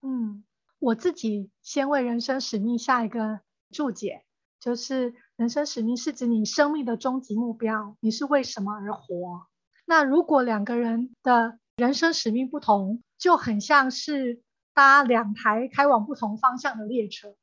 [0.00, 0.44] 嗯，
[0.78, 3.40] 我自己先为人生使命下一个
[3.72, 4.22] 注解，
[4.60, 9.48] 就是人生使命是指你生命的终极目标，你是为什么而活？
[9.86, 14.42] 那如果两个人的人生使命不同，就很像是
[14.74, 17.34] 搭两台开往不同方向的列车，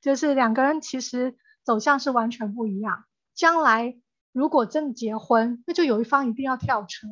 [0.00, 3.06] 就是两个人其实走向是完全不一样。
[3.34, 3.96] 将来
[4.30, 7.08] 如果真的结婚，那就有一方一定要跳车，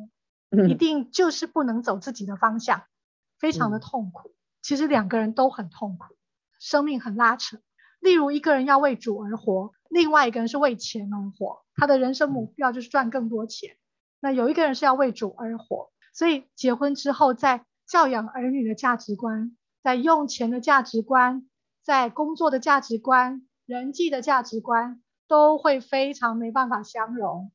[0.69, 2.83] 一定就是不能走自己的方向，
[3.37, 4.33] 非常的痛苦。
[4.61, 6.15] 其实两个人都很痛苦，
[6.57, 7.57] 生命很拉扯。
[7.99, 13.75] 例如一个人要为主而活，另外一个人是为钱而活，他的人生目标就是赚更多钱。
[14.21, 21.45] 那有一个人是要为主而活，所以结婚之后，在教养儿女的价值观，在用钱的价值观，
[21.83, 27.51] 在工作的价值观、人际的价值观，都会非常没办法相容。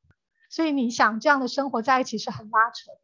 [0.51, 3.01] 所以你想这样的生活在一起是很拉扯的。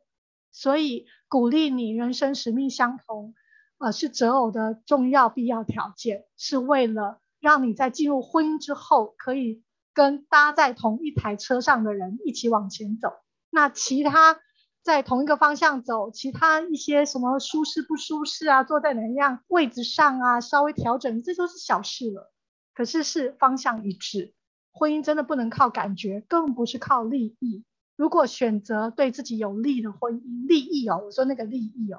[0.53, 3.35] 所以鼓励你人生使命相同，
[3.79, 9.64] 呃，是择偶的重要必要条件，是为了让你在进入婚姻之后，可以
[9.95, 13.14] 跟搭在同一台车上的人一起往前走。
[13.49, 14.39] 那其他
[14.87, 22.32] 在同一个方向走，其他一些什么舒适不舒适啊，坐在哪样位置上啊，稍微调整，这都是小事了。
[22.72, 24.32] 可是是方向一致，
[24.70, 27.64] 婚姻真的不能靠感觉，更不是靠利益。
[27.97, 31.99] 如果选择对自己有利的婚姻，利益哦，我说那个利益哦，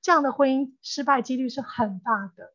[0.00, 2.52] 这样的婚姻失败几率是很大的。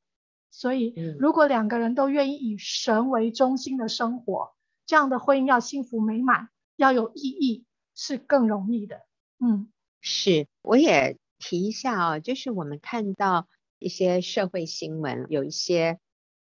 [0.49, 4.53] 所以，如果两个人都愿意以神为中心的生活，
[4.86, 7.65] 这样的婚姻要幸福美满，要有意义。
[7.95, 9.01] 是更容易的，
[9.39, 9.71] 嗯，
[10.05, 13.47] 是，我也提一下啊、哦，就是我们看到
[13.79, 15.97] 一些社会新闻，有一些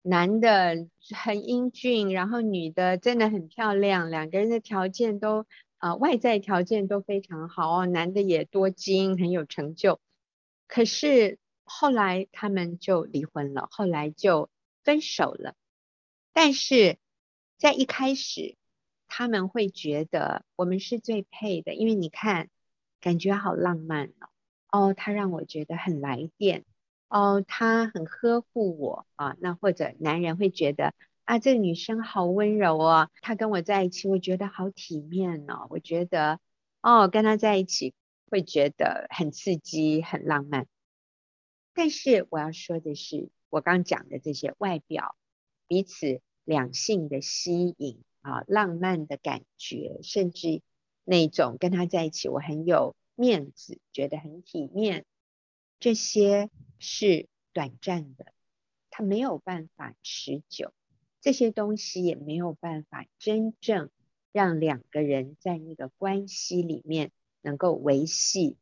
[0.02, 5.46] 男的很英俊，然后女的真的很漂亮，两个人的条件都
[5.78, 10.00] 啊、外在条件都非常好哦，男的也多金，很有成就，
[10.66, 14.50] 可是后来他们就离婚了，后来就
[14.82, 15.55] 分手了。
[16.32, 16.98] 但是
[17.57, 18.57] 在一开始，
[19.07, 22.48] 他们会觉得我们是最配的，因为你看，
[23.05, 24.30] 感觉好浪漫哦。
[24.72, 26.64] 哦，他让我觉得很来电。
[27.09, 29.36] 哦，他很呵护我啊。
[29.40, 30.94] 那或者男人会觉得
[31.24, 35.66] 啊，这个女生好温柔哦，他跟我在一起，我觉得好体面哦。
[35.68, 36.40] 我觉得
[36.80, 37.92] 哦，跟他在一起
[38.30, 40.66] 会觉得很刺激、很浪漫。
[41.74, 45.14] 但是我要说的是，我刚讲的这些外表，
[45.68, 50.62] 彼此两性的吸引啊，浪漫的感觉，甚至
[51.05, 55.05] 那种跟他在一起，我很有面子，觉得很体面。
[55.80, 58.32] 这些是短暂的，
[58.90, 60.72] 它没有办法持久，
[61.20, 63.90] 这些东西也没有办法真正
[64.32, 67.11] 让两个人在那个关系里面
[67.42, 68.57] 能够维系，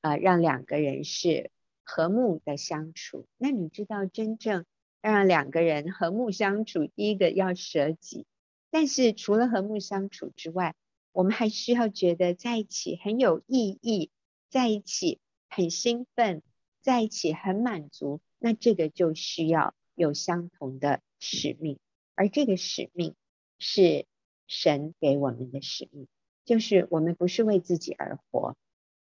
[0.00, 1.50] 啊、让两个人是
[1.82, 3.26] 和睦的相处。
[3.36, 4.64] 那你知道，真正
[5.02, 8.24] 让两个人和睦相处，第一个要舍己，
[8.70, 10.74] 但是除了和睦相处之外，
[11.16, 14.10] 我们还需要觉得在一起很有意义，
[14.50, 15.18] 在一起。
[15.48, 16.42] 很兴奋，
[16.82, 21.78] 在一起很满足，那这个就需要有相同的使命，
[22.14, 23.14] 而这个使命
[23.58, 24.04] 是
[24.46, 26.08] 神给我们的使命，
[26.44, 28.54] 就是我们不是为自己而活，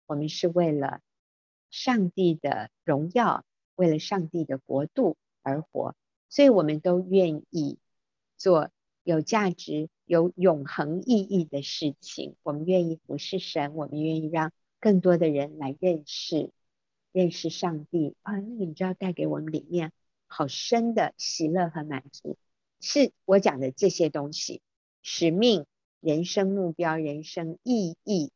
[0.06, 1.00] 我们是为了
[1.70, 3.44] 上帝的荣耀，
[3.74, 5.96] 为了上帝的国度而活，
[6.28, 7.78] 所以我们都愿意
[8.36, 8.70] 做
[9.02, 14.52] 有价值、有永恒意义的事情，我们愿意服侍神，我们愿意让。
[14.80, 16.50] 更多的人来认识
[17.10, 19.92] 认识上帝啊，那个你知道带给我们里面
[20.26, 22.36] 好深的喜乐和满足，
[22.82, 24.60] 是我讲的这些东西，
[25.00, 25.64] 使命、
[26.00, 28.30] 人生目标、人生意义，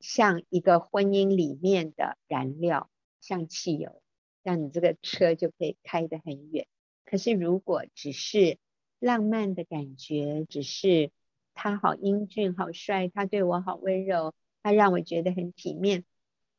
[0.00, 2.88] 像一个婚姻里面的燃料，
[3.20, 4.00] 像汽油，
[4.42, 6.66] 让你这个车就可以开得很远。
[7.04, 8.56] 可是如果只是
[8.98, 11.10] 浪漫的感觉，只是
[11.54, 14.34] 他好英俊、好帅，他对我好温柔。
[14.62, 16.04] 他让我觉得很体面，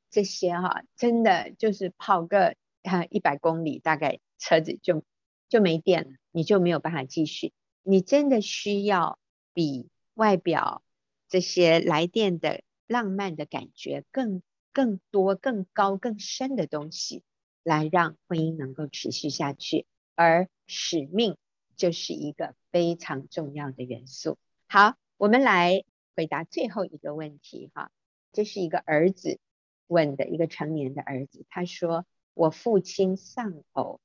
[0.10, 5.04] 这些哈、真的就是跑个啊一百公里，大概车子就
[5.50, 7.52] 就没电了，你就没有办法继续。
[7.84, 9.20] 你真的需要
[9.54, 10.84] 比外表
[11.28, 17.24] 这些来电的浪漫的感觉更更多、更高、更深的东西，
[17.62, 19.86] 来让婚姻能够持续下去。
[20.16, 21.36] 而使命
[21.78, 24.38] 就是一个非常重要的元素。
[24.68, 27.92] 好，我们来回答最后一个问题哈。
[28.34, 29.40] 这是一个儿子
[29.88, 31.46] 问的，一个成年的儿子。
[31.50, 34.02] 他说：“我父亲丧偶，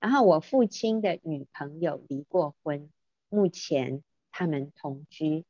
[0.00, 2.88] 然后我父亲的女朋友离过婚，
[3.28, 5.44] 目前他们同居，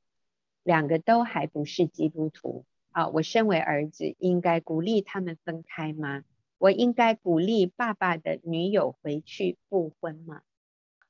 [0.62, 2.64] 两个都还不是基督徒。
[2.91, 6.25] 啊，我身为儿子，应该鼓励他们分开吗？
[6.57, 10.43] 我应该鼓励爸爸的女友回去复婚吗？”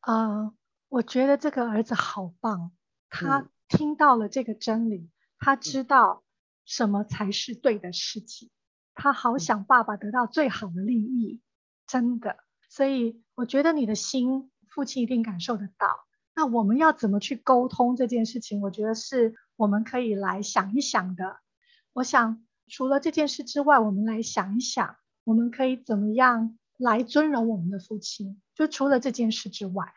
[0.00, 0.52] 啊，
[0.88, 2.72] 我觉得这个儿子好棒，
[3.08, 6.22] 他听到了这个真理，嗯、他知道。
[6.70, 8.50] 什么才是对的事情？
[8.92, 11.40] 他好想爸爸得到最好的利益，
[11.86, 12.36] 真的。
[12.68, 16.00] 所以我觉得你的心，父亲一定感受得到。
[16.36, 18.60] 那我们要怎么去沟通这件事情？
[18.60, 21.38] 我觉得是我们可以来想一想的。
[21.94, 28.40] 我想除了这件事之外，我们来想一想，我们可以怎么样来尊荣我们的父亲？
[28.54, 29.92] 就除了这件事之外，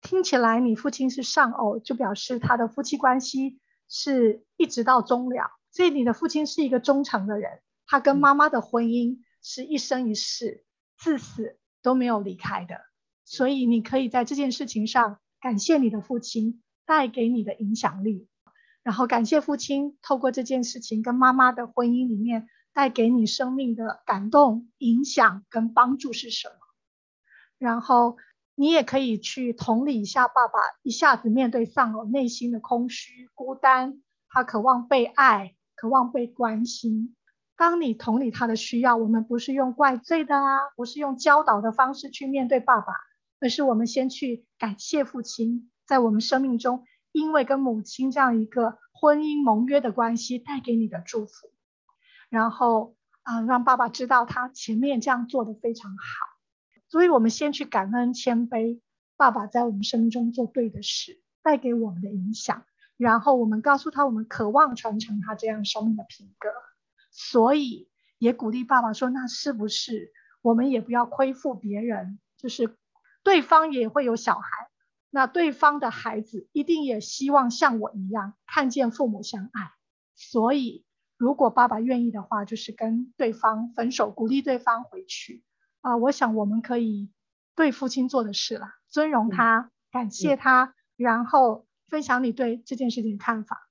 [0.00, 3.58] 听起来你父亲是丧偶，就表示他的夫妻关系
[3.88, 5.50] 是一直到终了。
[5.72, 10.64] 所以你的父亲是一个忠诚的人，他跟妈妈的婚姻是一生一世，
[10.96, 12.76] 至死都没有离开的。
[13.24, 18.28] 所以你可以在这件事情上感谢你的父亲带给你的影响力，
[18.82, 22.48] 然后感谢父亲透过这件事情跟妈妈的婚姻里面
[22.78, 26.54] 带给你生命的感动、影响跟帮助是什么。
[27.58, 28.18] 然后
[28.54, 35.56] 你也可以去同理一下爸爸一下子面对丧偶内心的空虚、孤单，他渴望被爱。
[35.80, 37.14] 渴望被关心。
[37.56, 42.92] 当你同理他的需要，我们不是用怪罪的啊，不是用教导的方式去面对爸爸，
[43.40, 51.52] 而是我们先去感谢父亲在我们生命中，因为跟母亲这样一个婚姻盟约的关系带给你的祝福。
[52.28, 55.98] 然后啊、让爸爸知道他前面这样做的非常好。
[56.88, 58.80] 所以我们先去感恩谦卑，
[59.16, 62.64] 爸爸在我们生命中做对的事，带给我们的影响。
[62.96, 66.48] 然后我们告诉他，我们渴望传承他这样生命的品格，
[67.10, 70.10] 所以也鼓励爸爸说，那是不是
[70.40, 72.18] 我们也不要亏负别人？
[72.38, 72.76] 就是
[73.22, 74.48] 对方也会有小孩，
[75.10, 79.70] 那对方的孩子一定也希望像我一样看见父母相爱，
[80.16, 80.84] 所以
[81.18, 85.44] 如果爸爸愿意的话，就是跟对方分手，鼓励对方回去。
[85.80, 87.10] 啊、呃，我想我们可以
[87.56, 93.68] 对父亲做的事了，尊荣他，嗯、感谢他，嗯、然后分享你对这件事情的看法。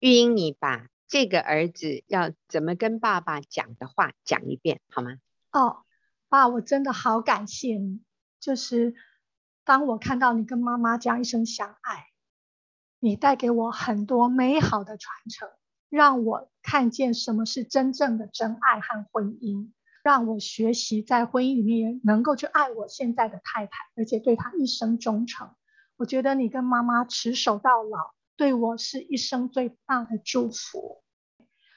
[0.00, 5.12] 玉英，你把这个儿子要怎么跟爸爸讲的话讲一遍好吗？
[5.52, 5.84] 哦，
[6.28, 8.02] 爸，我真的好感谢你，
[8.40, 8.96] 就是
[9.64, 12.06] 当我看到你跟妈妈这样一生相爱，
[12.98, 15.48] 你带给我很多美好的传承。
[15.88, 19.72] 让我看见什么是真正的真爱和婚姻，
[20.02, 25.50] 让我学习在婚姻里面能够去爱我现在的太太，而且对她一生忠诚。
[25.96, 31.02] 我觉得你跟妈妈持守到老，对我是一生最大的祝福。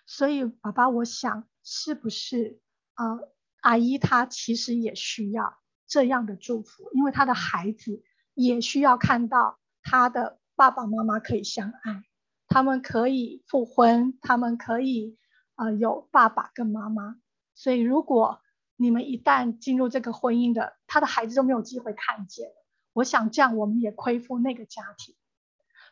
[0.05, 2.59] 所以，爸爸，我想是不是
[2.95, 3.31] 呃，
[3.61, 5.57] 阿姨她其实也需要
[5.87, 8.03] 这样的祝福，因为她的孩子
[8.33, 12.03] 也需要看到他的爸爸妈妈可以相爱。
[12.51, 15.17] 他们可以复婚，他们可以
[15.55, 17.15] 呃有爸爸跟妈妈，
[17.55, 18.41] 所以如果
[18.75, 22.49] 你们一旦进入这个婚姻的，他的孩子都没有机会看见，
[22.91, 25.15] 我想这样我们也亏负那个家庭。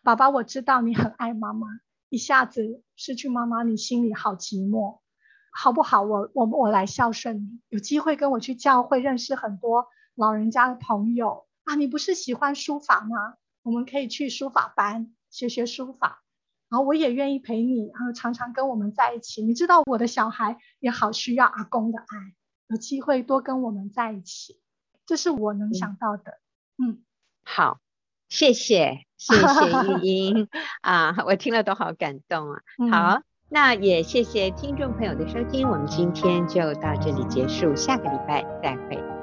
[0.04, 1.66] 爸爸，我知道你很爱妈妈，
[2.10, 5.00] 一下子失去妈妈，你心里好寂寞，
[5.54, 6.02] 好不好？
[6.02, 13.36] 我我我来孝顺你，有机会跟我去教会认识很多老人家的朋友啊，你不是喜欢书法吗？
[13.64, 16.22] 我们可以去书法班学学书法。
[16.70, 19.42] 然后我也愿意陪你，然后常常跟我们在一起。
[19.44, 22.06] 你知道我的小孩也好需要阿公的爱，
[22.68, 24.60] 有机会多跟我们在一起，
[25.06, 26.40] 这是我能想到的。
[26.78, 27.04] 嗯，嗯
[27.44, 27.80] 好，
[28.30, 30.48] 谢谢，谢谢玉英
[30.82, 32.62] 啊，我听了都好感动啊。
[32.78, 39.19] 嗯、好，那也谢谢听众朋友的收听，我们今天就到这里结束，下个礼拜再会。